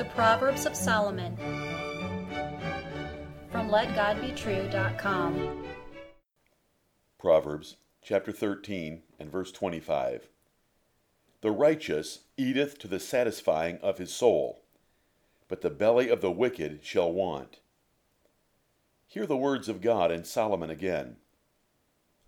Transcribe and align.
The 0.00 0.06
Proverbs 0.06 0.64
of 0.64 0.74
Solomon 0.74 1.36
from 3.52 3.68
LetGodBetrue.com. 3.68 5.64
Proverbs 7.18 7.76
chapter 8.00 8.32
13 8.32 9.02
and 9.18 9.30
verse 9.30 9.52
25. 9.52 10.30
The 11.42 11.50
righteous 11.50 12.20
eateth 12.38 12.78
to 12.78 12.88
the 12.88 12.98
satisfying 12.98 13.76
of 13.82 13.98
his 13.98 14.10
soul, 14.10 14.62
but 15.48 15.60
the 15.60 15.68
belly 15.68 16.08
of 16.08 16.22
the 16.22 16.30
wicked 16.30 16.80
shall 16.82 17.12
want. 17.12 17.58
Hear 19.06 19.26
the 19.26 19.36
words 19.36 19.68
of 19.68 19.82
God 19.82 20.10
and 20.10 20.26
Solomon 20.26 20.70
again. 20.70 21.16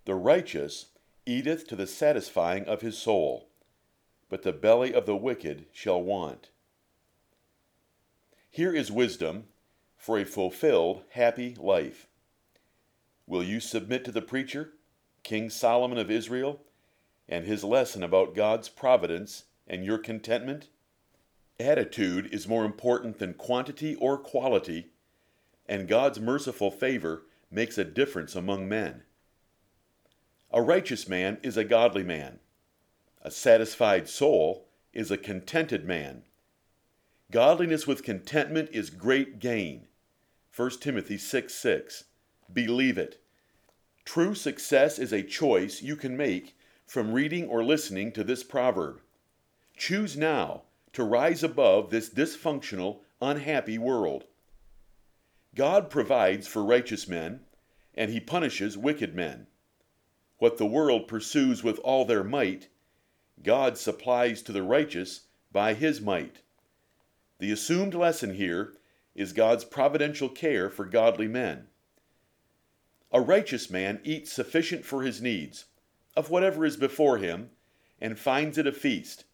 The 0.04 0.14
righteous 0.14 0.88
eateth 1.24 1.66
to 1.68 1.76
the 1.76 1.86
satisfying 1.86 2.66
of 2.66 2.82
his 2.82 2.98
soul, 2.98 3.48
but 4.28 4.42
the 4.42 4.52
belly 4.52 4.92
of 4.92 5.06
the 5.06 5.16
wicked 5.16 5.64
shall 5.72 6.02
want. 6.02 6.50
Here 8.54 8.74
is 8.74 8.92
wisdom 8.92 9.44
for 9.96 10.18
a 10.18 10.26
fulfilled, 10.26 11.04
happy 11.12 11.56
life. 11.58 12.06
Will 13.26 13.42
you 13.42 13.60
submit 13.60 14.04
to 14.04 14.12
the 14.12 14.20
preacher, 14.20 14.74
King 15.22 15.48
Solomon 15.48 15.96
of 15.96 16.10
Israel, 16.10 16.60
and 17.26 17.46
his 17.46 17.64
lesson 17.64 18.02
about 18.02 18.34
God's 18.34 18.68
providence 18.68 19.44
and 19.66 19.86
your 19.86 19.96
contentment? 19.96 20.68
Attitude 21.58 22.26
is 22.26 22.46
more 22.46 22.66
important 22.66 23.18
than 23.18 23.32
quantity 23.32 23.94
or 23.94 24.18
quality, 24.18 24.88
and 25.66 25.88
God's 25.88 26.20
merciful 26.20 26.70
favor 26.70 27.22
makes 27.50 27.78
a 27.78 27.84
difference 27.84 28.36
among 28.36 28.68
men. 28.68 29.04
A 30.50 30.60
righteous 30.60 31.08
man 31.08 31.38
is 31.42 31.56
a 31.56 31.64
godly 31.64 32.04
man. 32.04 32.38
A 33.22 33.30
satisfied 33.30 34.10
soul 34.10 34.68
is 34.92 35.10
a 35.10 35.16
contented 35.16 35.86
man. 35.86 36.24
Godliness 37.32 37.86
with 37.86 38.02
contentment 38.02 38.68
is 38.72 38.90
great 38.90 39.38
gain. 39.38 39.86
1 40.54 40.70
Timothy 40.80 41.16
6 41.16 41.54
6. 41.54 42.04
Believe 42.52 42.98
it. 42.98 43.22
True 44.04 44.34
success 44.34 44.98
is 44.98 45.14
a 45.14 45.22
choice 45.22 45.80
you 45.80 45.96
can 45.96 46.14
make 46.14 46.54
from 46.84 47.14
reading 47.14 47.48
or 47.48 47.64
listening 47.64 48.12
to 48.12 48.22
this 48.22 48.42
proverb. 48.42 49.00
Choose 49.78 50.14
now 50.14 50.64
to 50.92 51.04
rise 51.04 51.42
above 51.42 51.88
this 51.88 52.10
dysfunctional, 52.10 52.98
unhappy 53.22 53.78
world. 53.78 54.24
God 55.54 55.88
provides 55.88 56.46
for 56.46 56.62
righteous 56.62 57.08
men, 57.08 57.40
and 57.94 58.10
he 58.10 58.20
punishes 58.20 58.76
wicked 58.76 59.14
men. 59.14 59.46
What 60.36 60.58
the 60.58 60.66
world 60.66 61.08
pursues 61.08 61.64
with 61.64 61.78
all 61.78 62.04
their 62.04 62.24
might, 62.24 62.68
God 63.42 63.78
supplies 63.78 64.42
to 64.42 64.52
the 64.52 64.62
righteous 64.62 65.22
by 65.50 65.72
his 65.72 65.98
might. 65.98 66.42
The 67.42 67.50
assumed 67.50 67.94
lesson 67.94 68.34
here 68.34 68.72
is 69.16 69.32
God's 69.32 69.64
providential 69.64 70.28
care 70.28 70.70
for 70.70 70.84
godly 70.84 71.26
men. 71.26 71.66
A 73.10 73.20
righteous 73.20 73.68
man 73.68 74.00
eats 74.04 74.32
sufficient 74.32 74.84
for 74.84 75.02
his 75.02 75.20
needs, 75.20 75.64
of 76.14 76.30
whatever 76.30 76.64
is 76.64 76.76
before 76.76 77.18
him, 77.18 77.50
and 78.00 78.16
finds 78.16 78.58
it 78.58 78.66
a 78.68 78.70
feast. 78.70 79.24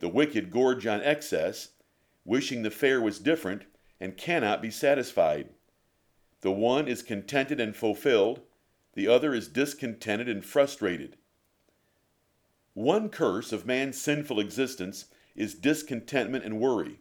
The 0.00 0.10
wicked 0.10 0.50
gorge 0.50 0.86
on 0.86 1.00
excess, 1.00 1.70
wishing 2.26 2.64
the 2.64 2.70
fare 2.70 3.00
was 3.00 3.18
different, 3.18 3.62
and 3.98 4.18
cannot 4.18 4.60
be 4.60 4.70
satisfied. 4.70 5.54
The 6.42 6.52
one 6.52 6.86
is 6.86 7.02
contented 7.02 7.58
and 7.58 7.74
fulfilled, 7.74 8.42
the 8.92 9.08
other 9.08 9.32
is 9.32 9.48
discontented 9.48 10.28
and 10.28 10.44
frustrated. 10.44 11.16
One 12.74 13.08
curse 13.08 13.52
of 13.52 13.64
man's 13.64 13.98
sinful 13.98 14.38
existence 14.38 15.06
is 15.34 15.54
discontentment 15.54 16.44
and 16.44 16.60
worry. 16.60 16.98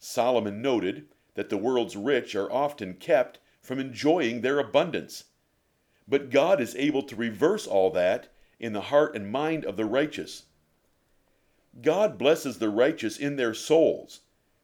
Solomon 0.00 0.62
noted 0.62 1.08
that 1.34 1.50
the 1.50 1.58
world's 1.58 1.94
rich 1.94 2.34
are 2.34 2.50
often 2.50 2.94
kept 2.94 3.38
from 3.60 3.78
enjoying 3.78 4.40
their 4.40 4.58
abundance. 4.58 5.24
But 6.08 6.30
God 6.30 6.60
is 6.60 6.74
able 6.74 7.02
to 7.04 7.14
reverse 7.14 7.66
all 7.66 7.90
that 7.90 8.32
in 8.58 8.72
the 8.72 8.80
heart 8.80 9.14
and 9.14 9.30
mind 9.30 9.64
of 9.64 9.76
the 9.76 9.84
righteous. 9.84 10.46
God 11.82 12.18
blesses 12.18 12.58
the 12.58 12.70
righteous 12.70 13.18
in 13.18 13.36
their 13.36 13.54
souls, 13.54 14.20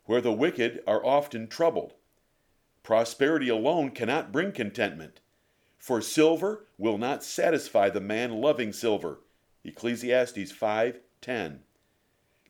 where 0.07 0.21
the 0.21 0.33
wicked 0.33 0.83
are 0.87 1.05
often 1.05 1.47
troubled. 1.47 1.93
Prosperity 2.83 3.49
alone 3.49 3.91
cannot 3.91 4.33
bring 4.33 4.53
contentment, 4.53 5.21
for 5.79 6.01
silver 6.01 6.67
will 6.79 6.99
not 6.99 7.23
satisfy 7.23 7.91
the 7.91 8.01
man 8.01 8.41
loving 8.41 8.73
silver. 8.73 9.21
Ecclesiastes 9.65 10.53
5:10. 10.53 11.61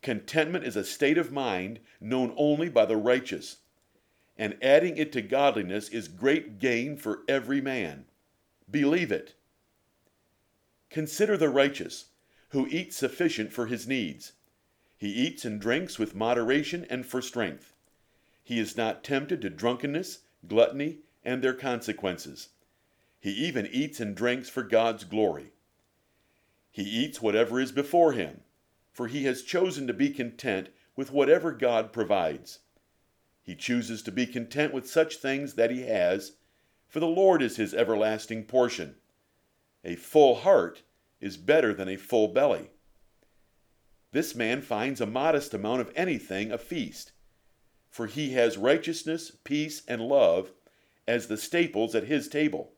Contentment 0.03 0.65
is 0.65 0.77
a 0.77 0.85
state 0.85 1.19
of 1.19 1.33
mind 1.33 1.81
known 2.01 2.33
only 2.37 2.69
by 2.69 2.87
the 2.87 2.97
righteous 2.97 3.59
and 4.39 4.57
adding 4.61 4.97
it 4.97 5.13
to 5.13 5.23
godliness 5.23 5.89
is 5.89 6.09
great 6.09 6.59
gain 6.59 6.97
for 6.97 7.23
every 7.29 7.61
man. 7.61 8.05
Believe 8.71 9.11
it. 9.11 9.35
Consider 10.91 11.37
the 11.37 11.49
righteous, 11.49 12.07
who 12.51 12.67
eats 12.69 12.97
sufficient 12.97 13.53
for 13.53 13.67
his 13.67 13.89
needs. 13.89 14.33
He 14.97 15.09
eats 15.09 15.45
and 15.45 15.61
drinks 15.61 15.99
with 15.99 16.15
moderation 16.15 16.87
and 16.89 17.05
for 17.05 17.21
strength. 17.21 17.75
He 18.43 18.59
is 18.59 18.77
not 18.77 19.03
tempted 19.03 19.41
to 19.43 19.51
drunkenness, 19.51 20.21
gluttony, 20.47 20.99
and 21.25 21.43
their 21.43 21.55
consequences. 21.55 22.51
He 23.19 23.31
even 23.31 23.67
eats 23.67 24.01
and 24.01 24.15
drinks 24.15 24.49
for 24.49 24.63
God's 24.63 25.05
glory. 25.05 25.53
He 26.71 26.83
eats 26.83 27.21
whatever 27.21 27.59
is 27.59 27.73
before 27.73 28.13
him, 28.13 28.43
for 28.97 29.09
he 29.09 29.25
has 29.25 29.43
chosen 29.43 29.87
to 29.87 29.93
be 29.93 30.09
content 30.09 30.71
with 30.97 31.13
whatever 31.13 31.53
God 31.53 31.93
provides. 31.93 32.61
He 33.43 33.55
chooses 33.55 34.01
to 34.05 34.11
be 34.11 34.25
content 34.25 34.73
with 34.73 34.89
such 34.89 35.17
things 35.17 35.53
that 35.53 35.71
he 35.71 35.83
has, 35.83 36.33
for 36.89 36.99
the 36.99 37.07
Lord 37.07 37.43
is 37.43 37.59
his 37.59 37.75
everlasting 37.75 38.45
portion. 38.45 38.95
A 39.85 39.97
full 39.97 40.37
heart 40.37 40.81
is 41.21 41.37
better 41.37 41.75
than 41.75 41.91
a 41.91 41.99
full 41.99 42.29
belly. 42.29 42.71
This 44.13 44.35
man 44.35 44.63
finds 44.63 45.03
a 45.03 45.07
modest 45.07 45.53
amount 45.53 45.83
of 45.83 45.93
anything 45.95 46.51
a 46.51 46.57
feast, 46.57 47.13
for 47.91 48.07
he 48.07 48.31
has 48.31 48.57
righteousness, 48.57 49.31
peace, 49.45 49.83
and 49.87 50.01
love 50.01 50.53
as 51.07 51.27
the 51.27 51.37
staples 51.37 51.95
at 51.95 52.05
his 52.05 52.29
table. 52.29 52.73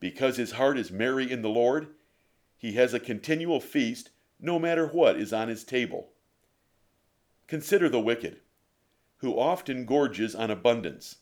Because 0.00 0.38
his 0.38 0.52
heart 0.52 0.78
is 0.78 0.90
merry 0.90 1.30
in 1.30 1.42
the 1.42 1.50
Lord, 1.50 1.88
he 2.56 2.72
has 2.72 2.94
a 2.94 2.98
continual 2.98 3.60
feast 3.60 4.08
no 4.40 4.58
matter 4.58 4.86
what 4.86 5.16
is 5.16 5.32
on 5.32 5.48
his 5.48 5.64
table. 5.64 6.10
Consider 7.46 7.88
the 7.88 8.00
wicked 8.00 8.40
who 9.18 9.38
often 9.38 9.84
gorges 9.84 10.34
on 10.34 10.50
abundance. 10.50 11.16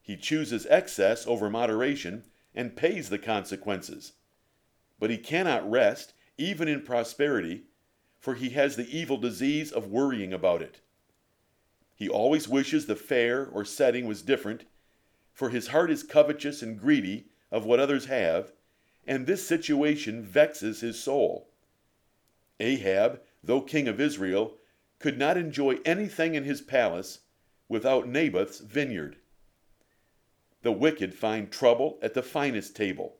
He 0.00 0.16
chooses 0.16 0.66
excess 0.70 1.26
over 1.26 1.50
moderation 1.50 2.24
and 2.54 2.76
pays 2.76 3.08
the 3.08 3.18
consequences. 3.18 4.12
But 5.00 5.10
he 5.10 5.18
cannot 5.18 5.68
rest, 5.68 6.14
even 6.38 6.68
in 6.68 6.82
prosperity, 6.82 7.64
for 8.18 8.34
he 8.34 8.50
has 8.50 8.76
the 8.76 8.96
evil 8.96 9.16
disease 9.16 9.72
of 9.72 9.88
worrying 9.88 10.32
about 10.32 10.62
it. 10.62 10.80
He 11.96 12.08
always 12.08 12.48
wishes 12.48 12.86
the 12.86 12.96
fare 12.96 13.46
or 13.46 13.64
setting 13.64 14.06
was 14.06 14.22
different, 14.22 14.64
for 15.32 15.50
his 15.50 15.68
heart 15.68 15.90
is 15.90 16.02
covetous 16.02 16.62
and 16.62 16.78
greedy 16.78 17.26
of 17.50 17.64
what 17.64 17.80
others 17.80 18.06
have, 18.06 18.52
and 19.06 19.26
this 19.26 19.46
situation 19.46 20.22
vexes 20.22 20.80
his 20.80 21.02
soul. 21.02 21.50
Ahab, 22.60 23.20
though 23.42 23.60
king 23.60 23.88
of 23.88 24.00
Israel, 24.00 24.58
could 24.98 25.18
not 25.18 25.36
enjoy 25.36 25.78
anything 25.84 26.34
in 26.34 26.44
his 26.44 26.60
palace 26.60 27.20
without 27.68 28.08
Naboth's 28.08 28.60
vineyard. 28.60 29.16
The 30.62 30.72
wicked 30.72 31.14
find 31.14 31.50
trouble 31.50 31.98
at 32.00 32.14
the 32.14 32.22
finest 32.22 32.76
table, 32.76 33.18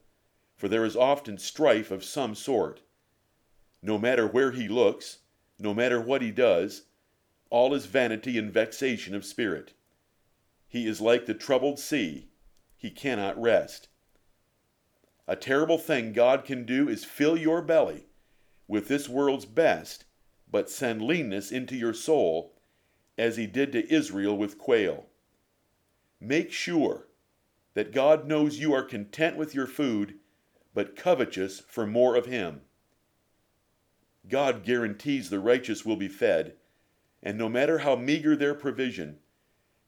for 0.57 0.69
there 0.69 0.85
is 0.85 0.97
often 0.97 1.37
strife 1.37 1.91
of 1.91 2.05
some 2.05 2.35
sort. 2.35 2.81
No 3.83 3.99
matter 3.99 4.27
where 4.27 4.53
he 4.53 4.69
looks, 4.69 5.19
no 5.59 5.75
matter 5.75 6.01
what 6.01 6.23
he 6.23 6.31
does, 6.31 6.87
all 7.51 7.75
is 7.75 7.87
vanity 7.87 8.39
and 8.39 8.53
vexation 8.53 9.15
of 9.15 9.25
spirit. 9.25 9.75
He 10.69 10.87
is 10.87 11.01
like 11.01 11.27
the 11.27 11.35
troubled 11.35 11.79
sea, 11.79 12.29
he 12.77 12.91
cannot 12.91 13.41
rest. 13.41 13.89
A 15.27 15.37
terrible 15.37 15.79
thing 15.79 16.13
God 16.13 16.45
can 16.45 16.65
do 16.65 16.89
is 16.89 17.05
fill 17.05 17.37
your 17.37 17.63
belly 17.63 18.07
with 18.67 18.89
this 18.89 19.09
world's 19.09 19.47
best, 19.47 20.05
but 20.51 20.71
send 20.71 21.03
leanness 21.03 21.51
into 21.51 21.77
your 21.77 21.95
soul 21.95 22.55
as 23.19 23.37
he 23.37 23.47
did 23.47 23.73
to 23.73 23.93
Israel 23.93 24.37
with 24.37 24.59
quail. 24.59 25.07
Make 26.21 26.53
sure 26.53 27.09
that 27.75 27.93
God 27.93 28.27
knows 28.27 28.59
you 28.59 28.73
are 28.73 28.83
content 28.83 29.37
with 29.37 29.55
your 29.55 29.67
food, 29.67 30.15
but 30.73 30.97
covetous 30.97 31.61
for 31.61 31.87
more 31.87 32.17
of 32.17 32.27
Him. 32.27 32.63
God 34.29 34.65
guarantees 34.65 35.29
the 35.29 35.41
righteous 35.41 35.85
will 35.85 35.97
be 35.97 36.09
fed, 36.09 36.55
and 37.23 37.37
no 37.37 37.49
matter 37.49 37.79
how 37.79 37.97
meager 37.97 38.35
their 38.35 38.55
provision, 38.55 39.19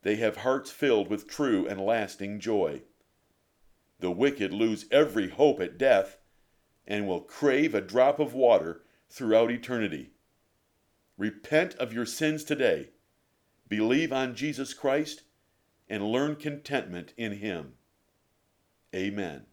they 0.03 0.17
have 0.17 0.39
hearts 0.39 0.71
filled 0.71 1.09
with 1.09 1.29
true 1.29 1.67
and 1.67 1.81
lasting 1.81 2.39
joy. 2.39 2.83
The 4.01 4.11
wicked 4.11 4.53
lose 4.53 4.87
every 4.91 5.31
hope 5.31 5.61
at 5.61 5.79
death 5.79 6.19
and 6.87 7.07
will 7.07 7.21
crave 7.21 7.75
a 7.75 7.81
drop 7.81 8.19
of 8.19 8.35
water 8.35 8.83
throughout 9.09 9.51
eternity. 9.51 10.11
Repent 11.17 11.75
of 11.77 11.93
your 11.93 12.07
sins 12.07 12.45
today 12.45 12.89
believe 13.69 14.13
on 14.13 14.35
Jesus 14.35 14.75
Christ, 14.75 15.23
and 15.89 16.11
learn 16.11 16.37
contentment 16.37 17.13
in 17.17 17.39
Him. 17.39 17.75
Amen. 18.95 19.45